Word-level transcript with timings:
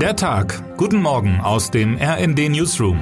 Der 0.00 0.14
Tag. 0.14 0.76
Guten 0.76 1.00
Morgen 1.00 1.40
aus 1.40 1.70
dem 1.70 1.96
RND 1.96 2.50
Newsroom. 2.50 2.98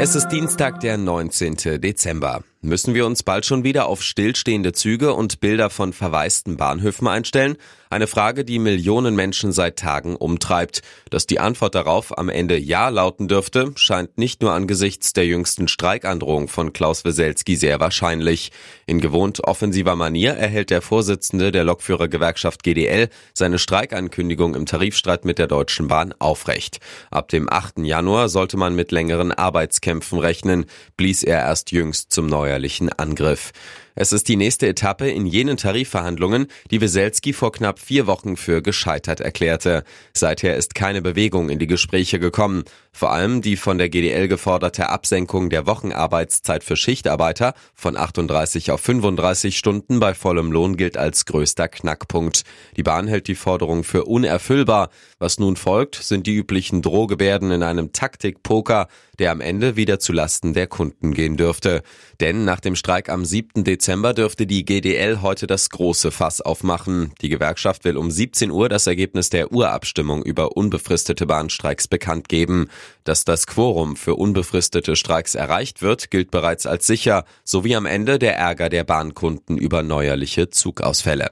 Es 0.00 0.16
ist 0.16 0.26
Dienstag, 0.30 0.80
der 0.80 0.98
19. 0.98 1.80
Dezember. 1.80 2.42
Müssen 2.64 2.94
wir 2.94 3.04
uns 3.04 3.22
bald 3.22 3.44
schon 3.44 3.62
wieder 3.62 3.88
auf 3.88 4.02
stillstehende 4.02 4.72
Züge 4.72 5.12
und 5.12 5.40
Bilder 5.40 5.68
von 5.68 5.92
verwaisten 5.92 6.56
Bahnhöfen 6.56 7.06
einstellen? 7.06 7.58
Eine 7.90 8.06
Frage, 8.06 8.42
die 8.46 8.58
Millionen 8.58 9.14
Menschen 9.14 9.52
seit 9.52 9.78
Tagen 9.78 10.16
umtreibt. 10.16 10.80
Dass 11.10 11.26
die 11.26 11.38
Antwort 11.38 11.74
darauf 11.74 12.16
am 12.16 12.30
Ende 12.30 12.56
Ja 12.56 12.88
lauten 12.88 13.28
dürfte, 13.28 13.72
scheint 13.76 14.16
nicht 14.16 14.40
nur 14.40 14.52
angesichts 14.52 15.12
der 15.12 15.26
jüngsten 15.26 15.68
Streikandrohung 15.68 16.48
von 16.48 16.72
Klaus 16.72 17.04
Weselski 17.04 17.54
sehr 17.54 17.80
wahrscheinlich. 17.80 18.50
In 18.86 18.98
gewohnt 18.98 19.44
offensiver 19.44 19.94
Manier 19.94 20.32
erhält 20.32 20.70
der 20.70 20.80
Vorsitzende 20.80 21.52
der 21.52 21.64
Lokführergewerkschaft 21.64 22.62
GDL 22.62 23.10
seine 23.34 23.58
Streikankündigung 23.58 24.54
im 24.54 24.64
Tarifstreit 24.64 25.26
mit 25.26 25.38
der 25.38 25.48
Deutschen 25.48 25.88
Bahn 25.88 26.14
aufrecht. 26.18 26.80
Ab 27.10 27.28
dem 27.28 27.48
8. 27.52 27.80
Januar 27.80 28.30
sollte 28.30 28.56
man 28.56 28.74
mit 28.74 28.90
längeren 28.90 29.32
Arbeitskämpfen 29.32 30.18
rechnen, 30.18 30.64
blies 30.96 31.22
er 31.22 31.40
erst 31.40 31.70
jüngst 31.70 32.10
zum 32.10 32.26
Neujahr 32.26 32.53
steuerlichen 32.54 32.88
Angriff. 32.88 33.52
Es 33.96 34.12
ist 34.12 34.28
die 34.28 34.34
nächste 34.34 34.66
Etappe 34.66 35.08
in 35.08 35.24
jenen 35.24 35.56
Tarifverhandlungen, 35.56 36.48
die 36.72 36.80
Weselski 36.80 37.32
vor 37.32 37.52
knapp 37.52 37.78
vier 37.78 38.08
Wochen 38.08 38.36
für 38.36 38.60
gescheitert 38.60 39.20
erklärte. 39.20 39.84
Seither 40.12 40.56
ist 40.56 40.74
keine 40.74 41.00
Bewegung 41.00 41.48
in 41.48 41.60
die 41.60 41.68
Gespräche 41.68 42.18
gekommen. 42.18 42.64
Vor 42.90 43.12
allem 43.12 43.40
die 43.40 43.56
von 43.56 43.78
der 43.78 43.88
GDL 43.88 44.26
geforderte 44.26 44.88
Absenkung 44.88 45.48
der 45.48 45.66
Wochenarbeitszeit 45.66 46.64
für 46.64 46.76
Schichtarbeiter 46.76 47.54
von 47.74 47.96
38 47.96 48.72
auf 48.72 48.80
35 48.80 49.56
Stunden 49.56 50.00
bei 50.00 50.12
vollem 50.14 50.50
Lohn 50.50 50.76
gilt 50.76 50.96
als 50.96 51.24
größter 51.24 51.68
Knackpunkt. 51.68 52.42
Die 52.76 52.82
Bahn 52.82 53.06
hält 53.06 53.28
die 53.28 53.36
Forderung 53.36 53.84
für 53.84 54.06
unerfüllbar. 54.06 54.90
Was 55.20 55.38
nun 55.38 55.54
folgt, 55.54 55.94
sind 55.96 56.26
die 56.26 56.34
üblichen 56.34 56.82
Drohgebärden 56.82 57.52
in 57.52 57.62
einem 57.62 57.92
Taktikpoker, 57.92 58.88
der 59.20 59.30
am 59.30 59.40
Ende 59.40 59.76
wieder 59.76 60.00
zu 60.00 60.12
Lasten 60.12 60.52
der 60.52 60.66
Kunden 60.66 61.14
gehen 61.14 61.36
dürfte. 61.36 61.82
Denn 62.20 62.44
nach 62.44 62.58
dem 62.58 62.74
Streik 62.74 63.08
am 63.08 63.24
7. 63.24 63.62
Dezember 63.62 63.83
Dezember 63.84 64.14
dürfte 64.14 64.46
die 64.46 64.64
GDL 64.64 65.20
heute 65.20 65.46
das 65.46 65.68
große 65.68 66.10
Fass 66.10 66.40
aufmachen. 66.40 67.12
Die 67.20 67.28
Gewerkschaft 67.28 67.84
will 67.84 67.98
um 67.98 68.10
17 68.10 68.50
Uhr 68.50 68.70
das 68.70 68.86
Ergebnis 68.86 69.28
der 69.28 69.52
Urabstimmung 69.52 70.22
über 70.22 70.56
unbefristete 70.56 71.26
Bahnstreiks 71.26 71.86
bekannt 71.86 72.30
geben. 72.30 72.70
Dass 73.04 73.26
das 73.26 73.46
Quorum 73.46 73.96
für 73.96 74.14
unbefristete 74.14 74.96
Streiks 74.96 75.34
erreicht 75.34 75.82
wird, 75.82 76.10
gilt 76.10 76.30
bereits 76.30 76.64
als 76.64 76.86
sicher, 76.86 77.26
sowie 77.44 77.76
am 77.76 77.84
Ende 77.84 78.18
der 78.18 78.38
Ärger 78.38 78.70
der 78.70 78.84
Bahnkunden 78.84 79.58
über 79.58 79.82
neuerliche 79.82 80.48
Zugausfälle. 80.48 81.30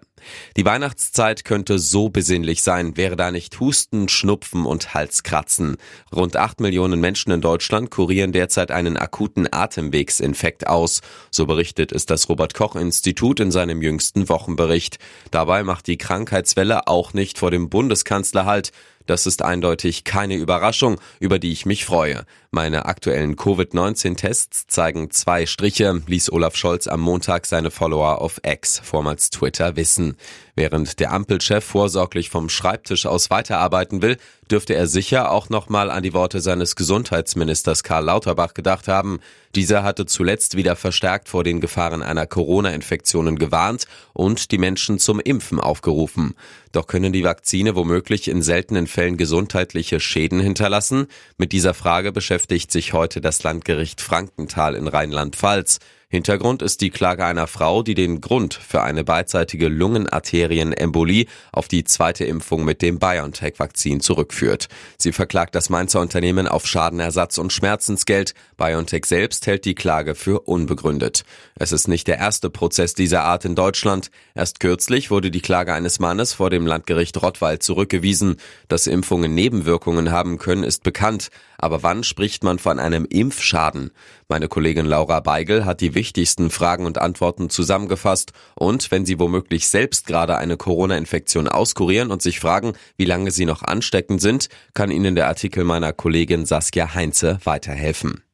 Die 0.56 0.64
Weihnachtszeit 0.64 1.44
könnte 1.44 1.78
so 1.78 2.08
besinnlich 2.08 2.62
sein, 2.62 2.96
wäre 2.96 3.16
da 3.16 3.30
nicht 3.30 3.58
Husten, 3.60 4.08
Schnupfen 4.08 4.66
und 4.66 4.94
Halskratzen. 4.94 5.76
Rund 6.14 6.36
acht 6.36 6.60
Millionen 6.60 7.00
Menschen 7.00 7.32
in 7.32 7.40
Deutschland 7.40 7.90
kurieren 7.90 8.32
derzeit 8.32 8.70
einen 8.70 8.96
akuten 8.96 9.48
Atemwegsinfekt 9.50 10.66
aus. 10.66 11.00
So 11.30 11.46
berichtet 11.46 11.92
es 11.92 12.06
das 12.06 12.28
Robert 12.28 12.54
Koch 12.54 12.76
Institut 12.76 13.40
in 13.40 13.50
seinem 13.50 13.82
jüngsten 13.82 14.28
Wochenbericht. 14.28 14.98
Dabei 15.30 15.62
macht 15.62 15.86
die 15.86 15.98
Krankheitswelle 15.98 16.86
auch 16.86 17.12
nicht 17.12 17.38
vor 17.38 17.50
dem 17.50 17.68
Bundeskanzler 17.68 18.44
Halt. 18.44 18.72
Das 19.06 19.26
ist 19.26 19.42
eindeutig 19.42 20.04
keine 20.04 20.36
Überraschung, 20.36 21.00
über 21.20 21.38
die 21.38 21.52
ich 21.52 21.66
mich 21.66 21.84
freue. 21.84 22.24
Meine 22.50 22.84
aktuellen 22.84 23.36
Covid-19-Tests 23.36 24.66
zeigen 24.66 25.10
zwei 25.10 25.46
Striche, 25.46 26.02
ließ 26.06 26.30
Olaf 26.32 26.54
Scholz 26.54 26.86
am 26.86 27.00
Montag 27.00 27.46
seine 27.46 27.70
Follower 27.70 28.20
auf 28.20 28.40
X, 28.44 28.80
vormals 28.84 29.30
Twitter, 29.30 29.76
wissen. 29.76 30.16
Während 30.54 31.00
der 31.00 31.12
Ampelchef 31.12 31.64
vorsorglich 31.64 32.28
vom 32.28 32.50
Schreibtisch 32.50 33.06
aus 33.06 33.30
weiterarbeiten 33.30 34.02
will, 34.02 34.18
dürfte 34.52 34.74
er 34.74 34.86
sicher 34.86 35.32
auch 35.32 35.48
nochmal 35.48 35.90
an 35.90 36.02
die 36.02 36.12
Worte 36.12 36.42
seines 36.42 36.76
Gesundheitsministers 36.76 37.82
Karl 37.82 38.04
Lauterbach 38.04 38.52
gedacht 38.52 38.86
haben. 38.86 39.18
Dieser 39.54 39.82
hatte 39.82 40.04
zuletzt 40.04 40.56
wieder 40.56 40.76
verstärkt 40.76 41.30
vor 41.30 41.42
den 41.42 41.60
Gefahren 41.60 42.02
einer 42.02 42.26
Corona-Infektionen 42.26 43.38
gewarnt 43.38 43.86
und 44.12 44.50
die 44.50 44.58
Menschen 44.58 44.98
zum 44.98 45.20
Impfen 45.20 45.58
aufgerufen. 45.58 46.34
Doch 46.70 46.86
können 46.86 47.14
die 47.14 47.24
Vakzine 47.24 47.74
womöglich 47.74 48.28
in 48.28 48.42
seltenen 48.42 48.86
Fällen 48.86 49.16
gesundheitliche 49.16 50.00
Schäden 50.00 50.40
hinterlassen? 50.40 51.06
Mit 51.38 51.52
dieser 51.52 51.72
Frage 51.72 52.12
beschäftigt 52.12 52.70
sich 52.70 52.92
heute 52.92 53.22
das 53.22 53.42
Landgericht 53.42 54.02
Frankenthal 54.02 54.74
in 54.74 54.86
Rheinland-Pfalz. 54.86 55.78
Hintergrund 56.12 56.60
ist 56.60 56.82
die 56.82 56.90
Klage 56.90 57.24
einer 57.24 57.46
Frau, 57.46 57.82
die 57.82 57.94
den 57.94 58.20
Grund 58.20 58.52
für 58.52 58.82
eine 58.82 59.02
beidseitige 59.02 59.68
Lungenarterienembolie 59.68 61.24
auf 61.52 61.68
die 61.68 61.84
zweite 61.84 62.26
Impfung 62.26 62.66
mit 62.66 62.82
dem 62.82 62.98
BioNTech-Vakzin 62.98 64.00
zurückführt. 64.00 64.68
Sie 64.98 65.12
verklagt 65.12 65.54
das 65.54 65.70
Mainzer 65.70 66.02
Unternehmen 66.02 66.46
auf 66.46 66.66
Schadenersatz 66.66 67.38
und 67.38 67.50
Schmerzensgeld. 67.50 68.34
BioNTech 68.58 69.06
selbst 69.06 69.46
hält 69.46 69.64
die 69.64 69.74
Klage 69.74 70.14
für 70.14 70.40
unbegründet. 70.40 71.24
Es 71.54 71.72
ist 71.72 71.88
nicht 71.88 72.06
der 72.08 72.18
erste 72.18 72.50
Prozess 72.50 72.92
dieser 72.92 73.24
Art 73.24 73.46
in 73.46 73.54
Deutschland. 73.54 74.10
Erst 74.34 74.60
kürzlich 74.60 75.10
wurde 75.10 75.30
die 75.30 75.40
Klage 75.40 75.72
eines 75.72 75.98
Mannes 75.98 76.34
vor 76.34 76.50
dem 76.50 76.66
Landgericht 76.66 77.22
Rottweil 77.22 77.58
zurückgewiesen. 77.58 78.36
Dass 78.68 78.86
Impfungen 78.86 79.34
Nebenwirkungen 79.34 80.10
haben 80.10 80.36
können, 80.36 80.62
ist 80.62 80.82
bekannt. 80.82 81.30
Aber 81.56 81.82
wann 81.82 82.04
spricht 82.04 82.44
man 82.44 82.58
von 82.58 82.78
einem 82.78 83.06
Impfschaden? 83.06 83.92
Meine 84.28 84.48
Kollegin 84.48 84.84
Laura 84.84 85.20
Beigel 85.20 85.64
hat 85.64 85.80
die 85.80 85.94
wichtigsten 86.02 86.50
Fragen 86.50 86.84
und 86.84 86.98
Antworten 86.98 87.48
zusammengefasst 87.48 88.32
und 88.56 88.90
wenn 88.90 89.06
Sie 89.06 89.20
womöglich 89.20 89.68
selbst 89.68 90.04
gerade 90.08 90.36
eine 90.36 90.56
Corona-Infektion 90.56 91.46
auskurieren 91.46 92.10
und 92.10 92.20
sich 92.22 92.40
fragen, 92.40 92.72
wie 92.96 93.04
lange 93.04 93.30
Sie 93.30 93.44
noch 93.44 93.62
ansteckend 93.62 94.20
sind, 94.20 94.48
kann 94.74 94.90
Ihnen 94.90 95.14
der 95.14 95.28
Artikel 95.28 95.62
meiner 95.62 95.92
Kollegin 95.92 96.44
Saskia 96.44 96.92
Heinze 96.94 97.38
weiterhelfen. 97.44 98.24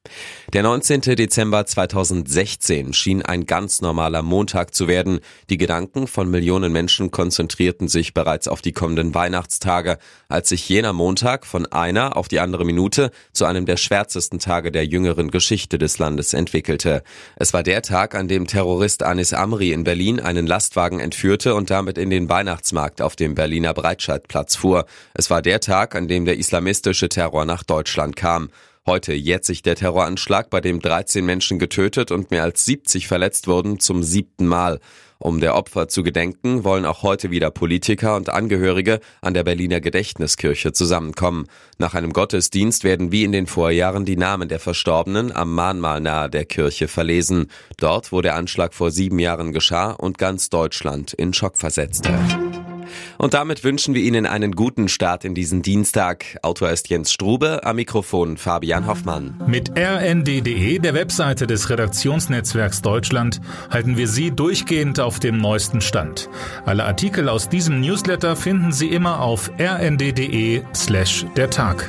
Der 0.53 0.63
19. 0.63 1.03
Dezember 1.03 1.67
2016 1.67 2.93
schien 2.95 3.23
ein 3.23 3.47
ganz 3.47 3.81
normaler 3.81 4.23
Montag 4.23 4.75
zu 4.75 4.89
werden. 4.89 5.21
Die 5.51 5.59
Gedanken 5.59 6.07
von 6.07 6.31
Millionen 6.31 6.73
Menschen 6.73 7.11
konzentrierten 7.11 7.89
sich 7.89 8.15
bereits 8.15 8.49
auf 8.49 8.63
die 8.63 8.73
kommenden 8.73 9.15
Weihnachtstage, 9.15 9.99
als 10.29 10.49
sich 10.49 10.69
jener 10.69 10.93
Montag 10.93 11.47
von 11.47 11.67
einer 11.67 12.17
auf 12.17 12.29
die 12.29 12.41
andere 12.41 12.65
Minute 12.65 13.11
zu 13.33 13.45
einem 13.45 13.67
der 13.67 13.77
schwärzesten 13.77 14.39
Tage 14.39 14.73
der 14.73 14.87
jüngeren 14.87 15.31
Geschichte 15.31 15.79
des 15.79 15.99
Landes 15.99 16.35
entwickelte. 16.35 17.03
Es 17.37 17.53
war 17.53 17.63
der 17.63 17.83
Tag, 17.83 18.15
an 18.15 18.29
dem 18.29 18.47
Terrorist 18.47 19.03
Anis 19.03 19.33
Amri 19.33 19.73
in 19.73 19.85
Berlin 19.85 20.21
einen 20.21 20.47
Lastwagen 20.47 21.01
entführte 21.01 21.55
und 21.55 21.71
damit 21.71 21.99
in 21.99 22.11
den 22.11 22.29
Weihnachtsmarkt 22.29 23.03
auf 23.03 23.17
dem 23.17 23.35
Berliner 23.35 23.75
Breitscheidplatz 23.75 24.57
fuhr. 24.57 24.87
Es 25.15 25.31
war 25.31 25.43
der 25.43 25.61
Tag, 25.61 25.95
an 25.95 26.09
dem 26.09 26.25
der 26.25 26.39
islamistische 26.39 27.09
Terror 27.09 27.45
nach 27.45 27.63
Deutschland 27.63 28.17
kam. 28.17 28.51
Heute 28.89 29.13
jährt 29.13 29.45
sich 29.45 29.61
der 29.61 29.77
Terroranschlag, 29.77 30.49
bei 30.49 30.63
dem 30.63 30.81
13 30.81 31.23
Menschen 31.23 31.59
getötet 31.59 32.11
und 32.11 32.31
mehr 32.31 32.43
als 32.43 32.65
70 32.65 33.07
verletzt 33.07 33.47
wurden, 33.47 33.81
zum 33.81 34.03
siebten 34.03 34.47
Mal. 34.47 34.81
Um 35.19 35.41
der 35.41 35.57
Opfer 35.57 35.89
zu 35.89 36.03
gedenken, 36.03 36.65
wollen 36.65 36.87
auch 36.87 37.03
heute 37.03 37.31
wieder 37.31 37.51
Politiker 37.51 38.17
und 38.17 38.31
Angehörige 38.31 39.01
an 39.21 39.35
der 39.35 39.45
Berliner 39.45 39.83
Gedächtniskirche 39.83 40.73
zusammenkommen. 40.73 41.49
Nach 41.77 41.93
einem 41.93 42.15
Gottesdienst 42.15 42.83
werden 42.83 43.13
wie 43.13 43.25
in 43.25 43.33
den 43.33 43.47
Vorjahren 43.47 44.07
die 44.07 44.17
Namen 44.17 44.49
der 44.49 44.59
Verstorbenen 44.59 45.37
am 45.37 45.55
Mahnmal 45.55 46.01
nahe 46.01 46.31
der 46.31 46.47
Kirche 46.47 46.89
verlesen. 46.89 47.49
Dort, 47.77 48.11
wo 48.11 48.23
der 48.23 48.37
Anschlag 48.37 48.73
vor 48.73 48.91
sieben 48.91 49.19
Jahren 49.19 49.53
geschah 49.53 49.91
und 49.91 50.17
ganz 50.17 50.49
Deutschland 50.49 51.13
in 51.13 51.35
Schock 51.35 51.59
versetzte. 51.59 52.19
Und 53.19 53.35
damit 53.35 53.65
wünschen 53.65 53.95
wir 53.95 54.03
Ihnen 54.03 54.27
einen 54.27 54.53
guten 54.53 54.89
Start 54.89 55.25
in 55.25 55.35
diesen 55.35 55.63
Dienstag. 55.63 56.39
Autor 56.43 56.71
ist 56.71 56.89
Jens 56.89 57.13
Strube, 57.13 57.65
am 57.65 57.77
Mikrofon 57.77 58.37
Fabian 58.37 58.87
Hoffmann. 58.87 59.41
Mit 59.47 59.71
rnd.de, 59.77 60.79
der 60.79 60.95
Webseite 60.95 61.47
des 61.47 61.71
Redaktionsnetzwerks 61.71 62.83
Deutschland, 62.83 63.41
halten 63.71 63.97
wir 63.97 64.09
Sie 64.09 64.31
durchgehend 64.31 65.01
auf 65.01 65.21
dem 65.21 65.39
neuesten 65.39 65.81
Stand. 65.81 66.29
Alle 66.65 66.85
Artikel 66.85 67.29
aus 67.29 67.49
diesem 67.49 67.81
Newsletter 67.81 68.37
finden 68.37 68.73
Sie 68.73 68.89
immer 68.89 69.21
auf 69.21 69.51
rnd.de 69.59 70.63
slash 70.75 71.27
der 71.37 71.51
Tag. 71.51 71.89